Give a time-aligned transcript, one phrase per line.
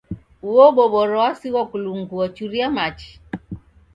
[0.49, 3.11] Uo boboro wasighwa kulungua churia machi